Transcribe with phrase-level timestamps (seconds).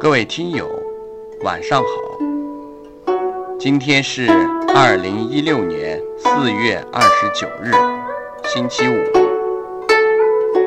[0.00, 0.70] 各位听友，
[1.42, 1.88] 晚上好。
[3.58, 4.28] 今天是
[4.72, 7.72] 二零一六年四月二十九日，
[8.44, 8.94] 星期五。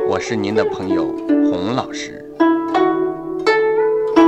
[0.09, 1.05] 我是您的朋友
[1.49, 2.29] 洪老师，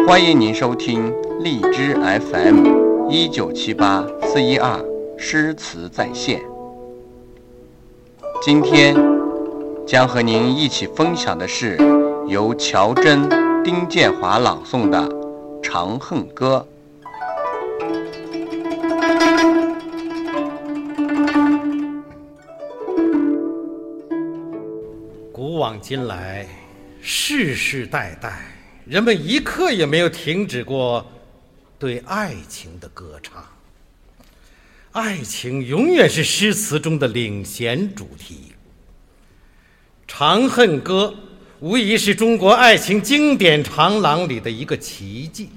[0.08, 4.80] 欢迎您收听荔枝 FM 一九七八四一二
[5.18, 6.40] 诗词在线。
[8.42, 8.96] 今天
[9.86, 11.78] 将和您一起分享的是
[12.28, 13.30] 由乔真、
[13.64, 15.00] 丁建华朗诵的
[15.62, 16.68] 《长恨歌》。
[25.32, 26.46] 古往今来，
[27.02, 28.42] 世世代代，
[28.86, 31.06] 人们一刻也没有停止过
[31.80, 33.46] 对爱情的歌唱。
[34.92, 38.52] 爱情永远是诗词中的领衔主题。
[40.16, 41.16] 《长恨歌》
[41.64, 45.50] 无疑是中国爱情经典长廊里的一个奇迹。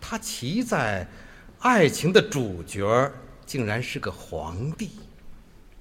[0.00, 1.06] 它奇在，
[1.58, 3.12] 爱情的主角
[3.44, 4.88] 竟然是个皇帝。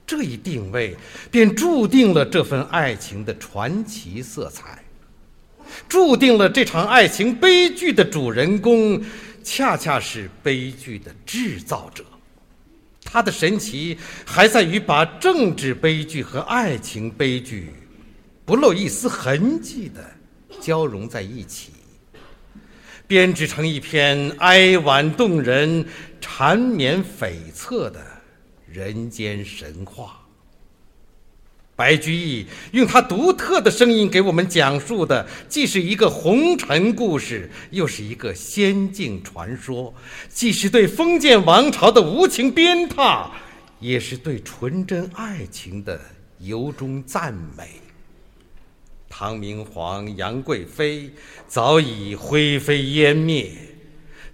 [0.05, 0.93] 这一定位，
[1.31, 4.83] 便注定了这份爱情的传奇色彩，
[5.87, 9.01] 注定了这场爱情悲剧的主人公，
[9.41, 12.03] 恰恰是悲剧的制造者。
[13.05, 17.71] 他的神奇还在于把政治悲剧和爱情悲剧，
[18.49, 20.03] 不露一丝痕迹的
[20.59, 21.71] 交融在一起，
[23.05, 25.85] 编织成一篇哀婉动人、
[26.19, 28.03] 缠绵悱恻的。
[28.65, 30.19] 人间神话。
[31.75, 39.93] 白居易用他独特的声音给我们讲述的，既是一个红尘故事，又是一个仙境传说；
[40.27, 43.29] 既是对封建王朝的无情鞭挞，
[43.79, 46.01] 也是对纯真爱情的
[46.39, 47.79] 由衷赞美。
[49.09, 51.09] 唐明皇、杨贵妃
[51.47, 53.51] 早已灰飞烟灭。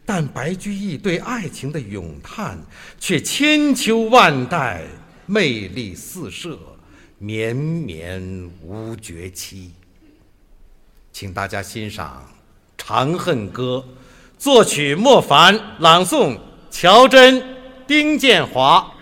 [0.05, 2.59] 但白居易对爱情的咏叹
[2.99, 4.83] 却千秋万代，
[5.25, 6.59] 魅力四射，
[7.17, 8.21] 绵绵
[8.61, 9.71] 无绝期。
[11.11, 12.23] 请大家欣赏
[12.85, 13.83] 《长恨歌》，
[14.37, 16.37] 作曲莫凡，朗诵
[16.69, 17.41] 乔真、
[17.87, 18.94] 丁建华。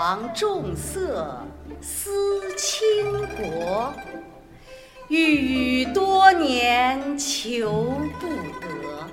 [0.00, 1.46] 王重色
[1.82, 2.10] 思
[2.56, 2.80] 倾
[3.36, 3.92] 国，
[5.08, 8.26] 郁郁多年求不
[8.62, 9.06] 得。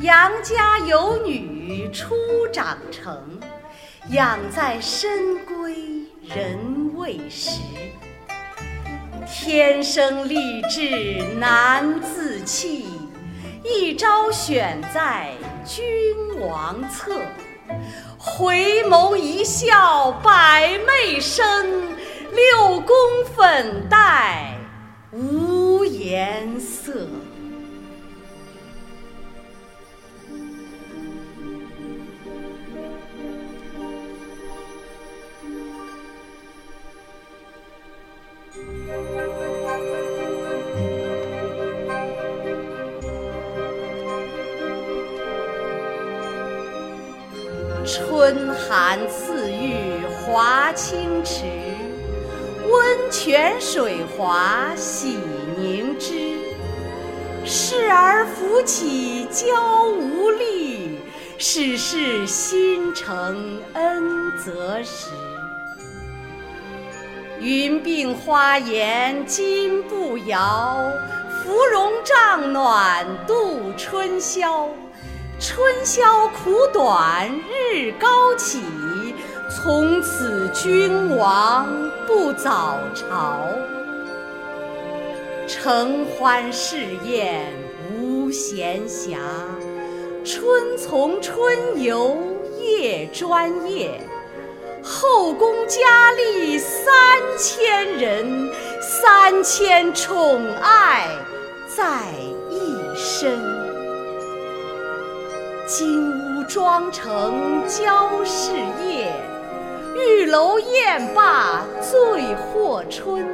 [0.00, 2.16] 杨家有女初
[2.52, 3.38] 长成，
[4.10, 7.60] 养在深闺人未识。
[9.24, 12.86] 天生丽质难自弃，
[13.62, 15.30] 一朝选在
[15.64, 15.80] 君
[16.40, 17.12] 王侧。
[18.36, 21.44] 回眸一笑百媚生，
[22.32, 22.94] 六宫
[23.34, 24.54] 粉黛
[25.12, 27.08] 无颜色。
[61.40, 65.12] 始是新承恩泽时。
[67.38, 70.90] 云鬓花颜金步摇，
[71.30, 74.68] 芙蓉帐暖度春宵。
[75.38, 77.30] 春宵苦短
[77.72, 78.60] 日高起，
[79.48, 81.68] 从此君王
[82.04, 83.46] 不早朝。
[85.46, 87.52] 承欢侍宴
[87.96, 89.16] 无闲暇，
[90.30, 92.18] 春从春游
[92.60, 93.98] 夜专夜。
[94.82, 96.84] 后宫佳丽三
[97.38, 101.08] 千人，三千宠爱
[101.66, 102.10] 在
[102.50, 103.40] 一身。
[105.66, 108.52] 金屋妆成娇侍
[108.86, 109.10] 夜，
[109.96, 113.26] 玉楼宴罢醉或春。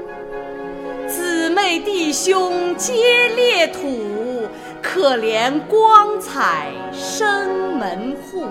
[1.09, 4.14] 姊妹弟兄皆列土，
[4.95, 8.47] 可怜光彩生门户，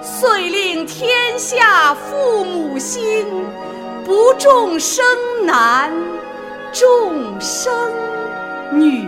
[0.00, 3.26] 遂令天下父母心，
[4.02, 5.04] 不重生
[5.44, 5.92] 男，
[6.72, 7.70] 重生
[8.72, 9.06] 女。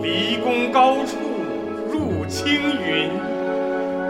[0.00, 1.16] 离宫高处
[1.90, 3.10] 入青云，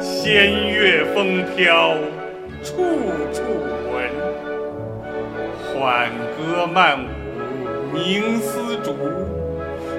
[0.01, 1.95] 仙乐风飘
[2.63, 2.73] 处
[3.35, 3.43] 处
[3.93, 4.11] 闻。
[5.63, 8.97] 缓歌慢舞凝丝竹，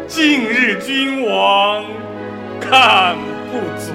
[0.07, 1.83] 近日君王
[2.59, 3.15] 看
[3.51, 3.93] 不足。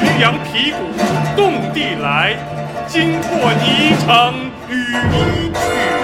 [0.00, 1.04] 渔阳鼙鼓
[1.36, 2.36] 动地来，
[2.86, 4.32] 惊破霓裳
[4.70, 4.72] 羽
[5.12, 5.97] 衣曲。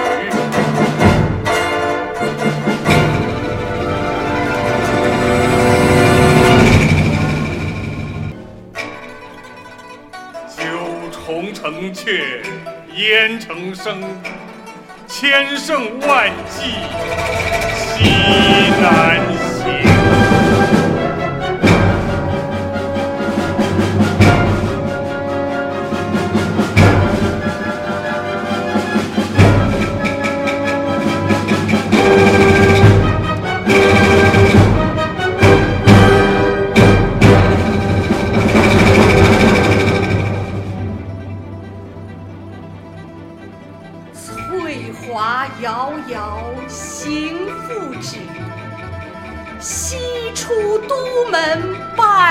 [11.25, 12.21] 重城阙
[12.95, 13.99] 烟成声，
[15.07, 16.69] 千胜万骑
[17.97, 18.11] 西
[18.79, 19.19] 南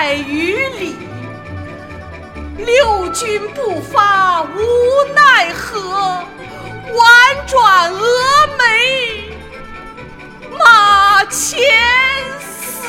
[0.04, 0.96] 百余里。
[2.58, 4.58] 六军不发无
[5.14, 6.22] 奈何，
[6.92, 9.32] 宛转蛾眉
[10.58, 11.58] 马前
[12.38, 12.86] 死。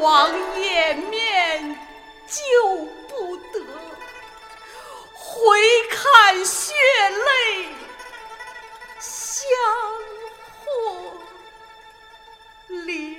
[0.00, 0.30] 王
[0.60, 1.78] 掩面
[2.26, 2.76] 救
[3.08, 3.60] 不得，
[5.12, 5.58] 回
[5.90, 6.72] 看血
[7.10, 7.68] 泪
[9.00, 9.48] 相
[10.64, 11.12] 和
[12.68, 13.17] 流。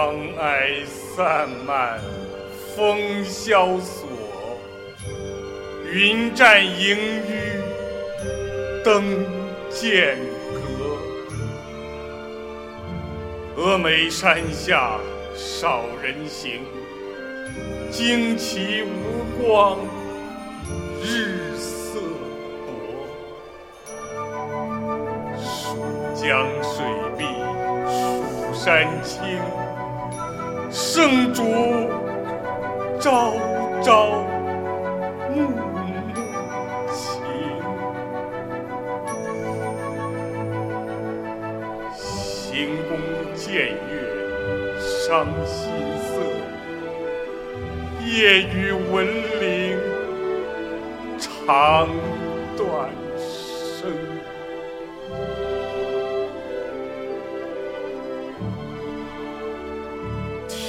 [0.00, 2.00] 黄霭散漫
[2.74, 4.08] 风萧索，
[5.92, 6.96] 云栈萦
[7.28, 9.26] 纡灯
[9.68, 10.16] 渐
[13.54, 13.62] 隔。
[13.62, 14.98] 峨眉山下
[15.34, 16.62] 少人行，
[17.92, 19.76] 旌旗无光
[21.02, 22.00] 日色
[22.64, 22.72] 薄。
[25.36, 25.76] 蜀
[26.14, 26.86] 江水
[27.18, 27.24] 碧
[27.86, 29.20] 蜀山青。
[31.00, 31.42] 圣主
[33.00, 33.32] 朝
[33.82, 34.22] 朝
[35.34, 35.56] 暮暮
[36.92, 37.24] 情，
[41.96, 42.92] 行宫
[43.34, 46.20] 见月伤心色，
[48.06, 49.06] 夜雨闻
[49.40, 49.80] 铃
[51.18, 51.88] 肠
[52.58, 52.90] 断。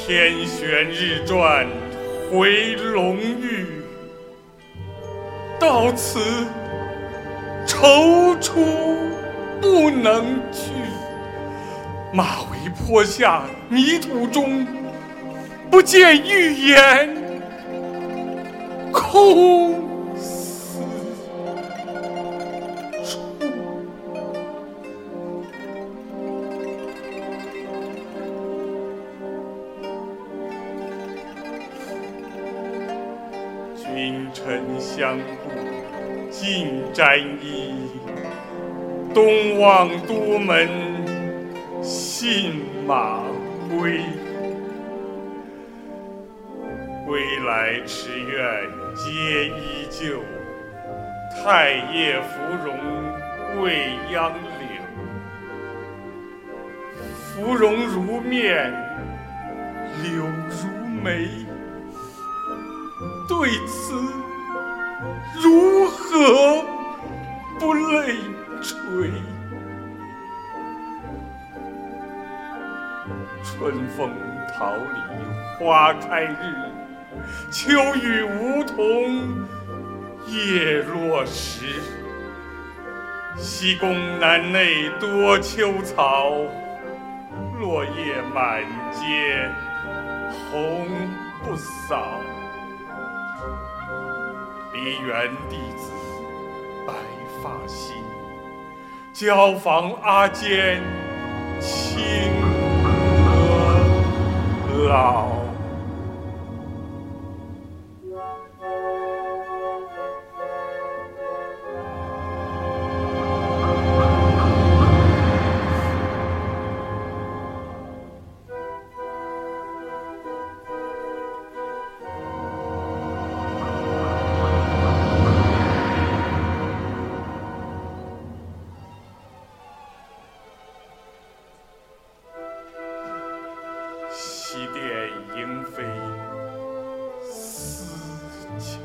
[0.04, 1.68] 天旋日转
[2.32, 3.68] 回龙驭，
[5.60, 6.20] 到此
[7.68, 8.66] 踌躇
[9.62, 10.72] 不能去。
[12.12, 14.66] 马嵬坡下泥土中，
[15.70, 17.16] 不见玉颜
[18.92, 19.91] 空
[35.02, 35.50] 相顾
[36.30, 37.74] 尽沾衣，
[39.16, 40.70] 东望都门
[41.82, 43.24] 信马
[43.68, 44.00] 归。
[47.08, 50.22] 归来池苑皆依旧，
[51.44, 52.78] 太液芙蓉
[53.64, 54.84] 未央柳。
[57.34, 58.72] 芙蓉如面，
[60.04, 60.68] 柳如
[61.04, 61.28] 眉，
[63.28, 63.96] 对此
[65.42, 66.64] 如何
[67.60, 68.16] 不泪
[68.62, 69.12] 垂？
[73.44, 74.12] 春风
[74.54, 76.36] 桃李花开日。
[77.52, 79.48] 秋雨梧桐
[80.28, 81.66] 叶落时，
[83.38, 86.32] 西宫南内多秋草，
[87.60, 89.50] 落叶满阶
[90.50, 90.88] 红
[91.44, 92.20] 不扫。
[94.84, 95.92] 梨园弟子
[96.88, 96.94] 白
[97.44, 98.04] 发新，
[99.14, 100.82] 椒房阿监
[101.60, 102.02] 青
[103.28, 105.41] 娥老。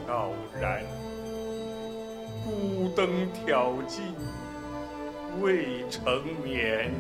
[0.07, 0.85] 悄然，
[2.45, 4.05] 孤灯挑尽
[5.41, 6.95] 未成眠。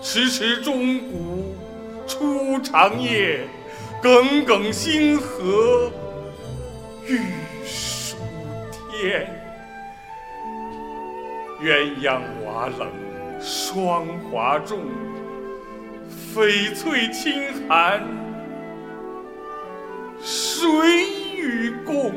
[0.00, 1.54] 迟迟钟鼓
[2.06, 3.40] 初长夜，
[4.02, 5.92] 耿耿星河
[7.06, 7.20] 欲
[7.66, 8.16] 曙
[8.90, 9.28] 天。
[11.60, 12.88] 鸳鸯瓦冷
[13.40, 14.78] 霜华重。
[16.34, 18.06] 翡翠清寒，
[20.20, 20.68] 谁
[21.38, 22.12] 与共？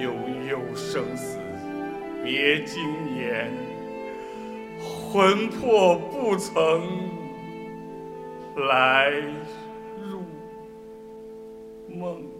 [0.00, 0.12] 悠
[0.48, 1.38] 悠生死
[2.24, 2.82] 别经
[3.14, 3.50] 年，
[4.78, 6.82] 魂魄不曾
[8.68, 9.10] 来
[10.10, 10.22] 入
[11.88, 12.39] 梦。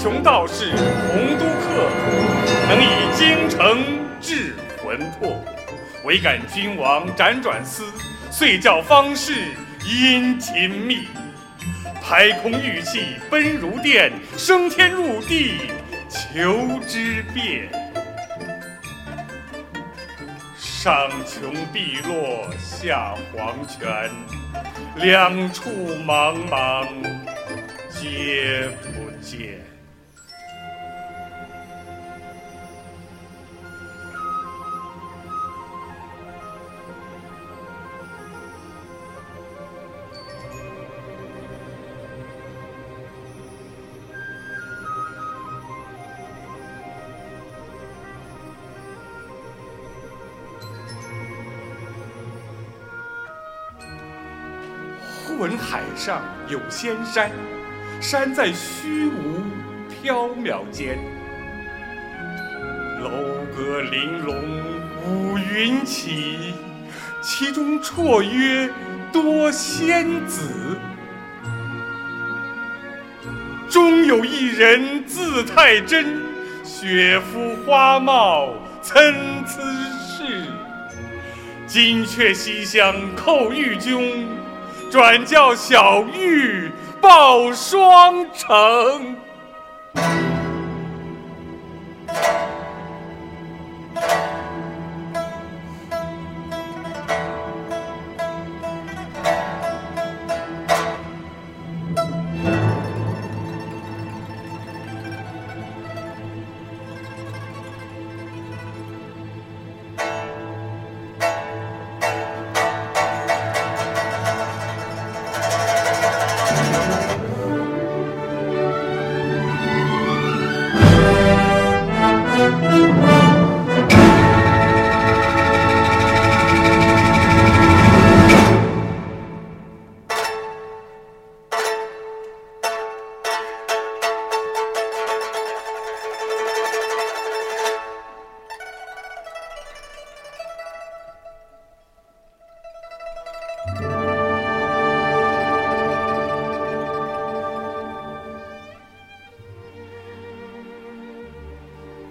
[0.00, 0.70] 穷道士
[1.08, 1.90] 洪都客，
[2.68, 2.86] 能以
[3.16, 3.82] 京城
[4.20, 5.44] 治魂魄，
[6.04, 7.82] 唯感君王辗转思，
[8.30, 9.34] 遂教方士
[9.84, 11.08] 殷勤觅。
[12.00, 15.72] 排空玉气奔如电，升天入地
[16.08, 17.68] 求之遍。
[20.56, 24.08] 上穷碧落下黄泉，
[24.94, 25.70] 两处
[26.06, 26.86] 茫茫
[27.90, 29.57] 皆不见。
[56.08, 57.30] 上有仙山，
[58.00, 59.42] 山在虚无
[60.02, 60.98] 缥缈间。
[63.02, 63.10] 楼
[63.54, 64.34] 阁玲珑
[65.04, 66.54] 五云起，
[67.20, 68.70] 其中绰约
[69.12, 70.78] 多仙子。
[73.68, 76.22] 中有一人字太真，
[76.64, 79.12] 雪肤花貌参
[79.44, 79.60] 差
[80.00, 80.46] 是。
[81.66, 84.24] 金阙西厢叩玉扃。
[84.90, 89.16] 转教小玉报双成。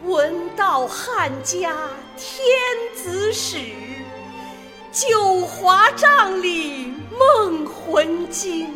[0.03, 2.57] 闻道汉家天
[2.95, 3.57] 子使
[4.91, 8.67] 九华帐里梦魂惊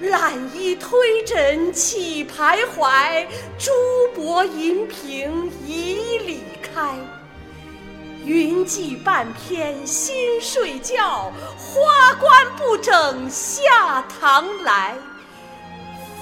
[0.00, 3.26] 揽衣推枕起徘徊
[3.58, 3.70] 珠
[4.14, 7.23] 箔银屏迤逦开。
[8.24, 14.96] 云髻半偏新睡觉，花冠不整下堂来。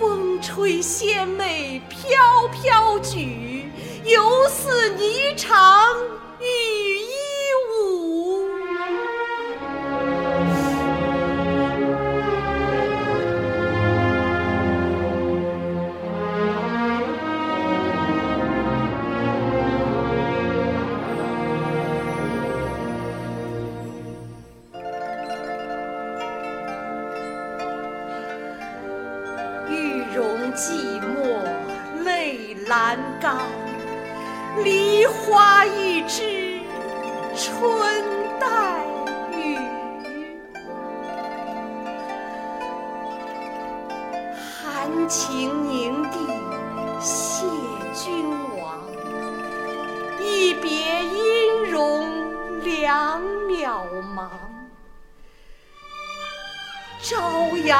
[0.00, 3.70] 风吹仙袂飘飘举，
[4.04, 5.36] 犹似霓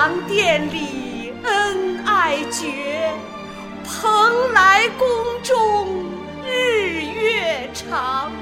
[0.03, 3.13] 长殿里恩爱绝，
[3.85, 5.09] 蓬莱宫
[5.45, 6.05] 中
[6.45, 8.33] 日月长。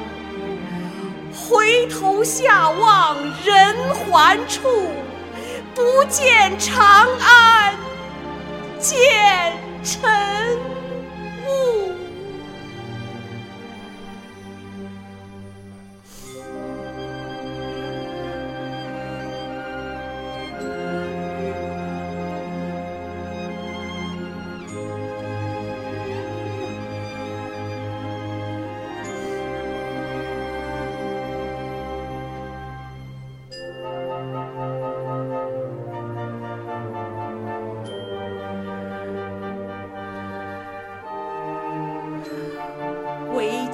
[1.31, 4.71] 回头下望人寰处，
[5.75, 7.75] 不见长安，
[8.79, 9.53] 见
[9.85, 10.59] 尘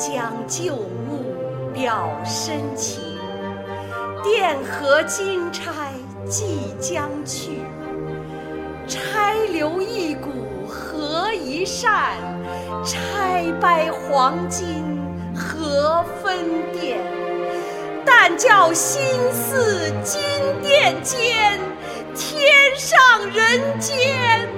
[0.07, 1.35] 将旧物
[1.75, 3.03] 表深情，
[4.23, 5.91] 钿合金钗
[6.29, 7.61] 即将去。
[8.87, 10.31] 钗留一股
[10.69, 12.13] 合一扇，
[12.85, 14.85] 钗掰黄金
[15.35, 16.39] 何分
[16.73, 17.01] 店？
[18.05, 20.23] 但教心似金
[20.63, 21.59] 殿间，
[22.15, 22.97] 天上
[23.35, 24.49] 人间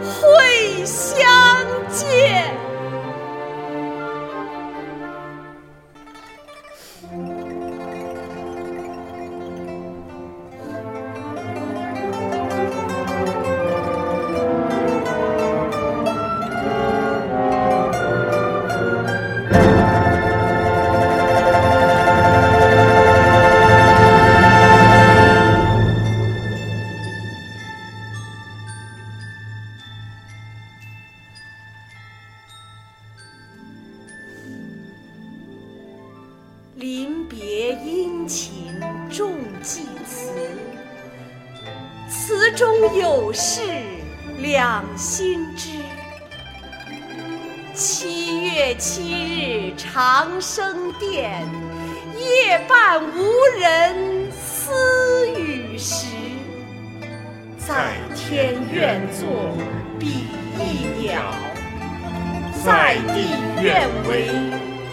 [0.00, 1.20] 会相
[36.78, 40.30] 临别殷勤重寄词，
[42.08, 43.62] 词中有事
[44.38, 45.70] 两心知。
[47.74, 51.44] 七月七日长生殿，
[52.16, 56.06] 夜半无人私语时。
[57.58, 59.52] 在天愿作
[59.98, 60.28] 比
[60.60, 61.34] 翼鸟，
[62.64, 64.28] 在地愿为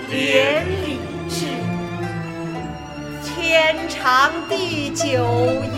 [0.09, 0.84] 连理。
[3.57, 5.25] 天长地久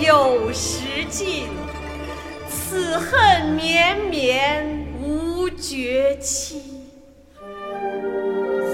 [0.01, 1.47] 有时尽，
[2.49, 6.63] 此恨绵绵无绝期。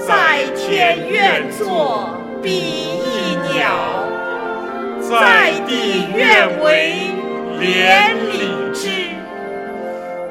[0.08, 4.08] 在天愿作比翼鸟，
[5.02, 6.94] 在地愿为
[7.60, 8.88] 连理枝。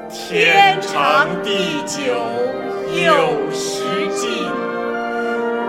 [0.09, 2.15] 天长地久
[2.91, 3.83] 有时
[4.15, 4.49] 尽，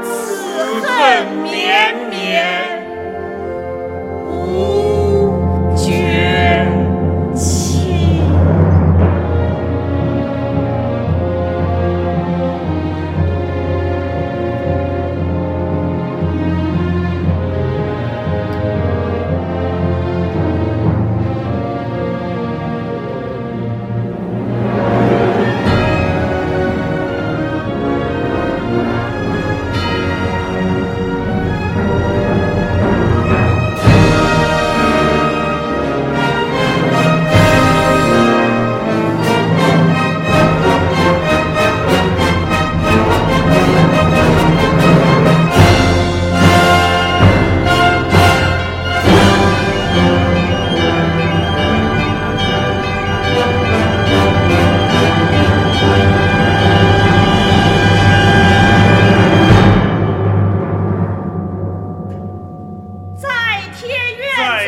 [0.02, 2.73] 此恨绵绵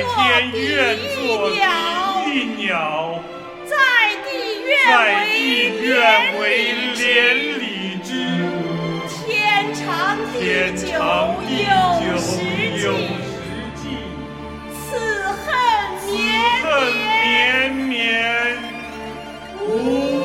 [0.03, 1.55] 天愿地
[2.27, 3.23] 一鸟
[3.65, 3.75] 在
[4.25, 4.29] 地
[5.83, 5.89] 愿
[6.39, 6.43] 为
[6.97, 7.05] 连
[7.61, 7.63] 理
[8.03, 8.11] 枝
[9.25, 10.37] 天长地
[10.75, 10.87] 久
[12.07, 12.31] 有时
[13.75, 13.85] 尽
[14.71, 14.99] 此
[15.33, 15.47] 恨
[16.13, 18.59] 绵绵绵绵
[19.67, 20.16] 无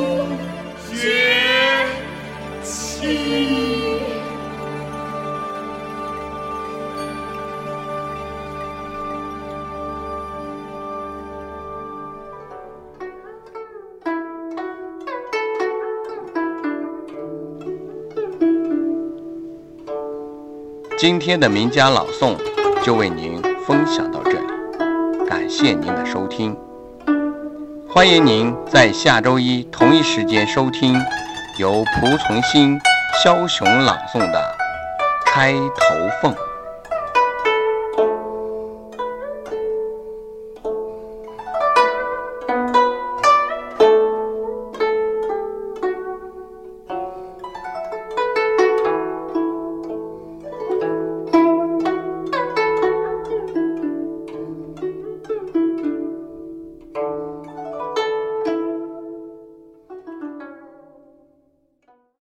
[21.02, 22.38] 今天的名家朗诵
[22.84, 26.56] 就为您分享到这里，感谢您的收听。
[27.90, 30.94] 欢迎您在下周一同一时间收听
[31.58, 32.80] 由蒲存昕、
[33.24, 34.56] 肖雄朗诵的
[35.34, 36.32] 《开头凤》。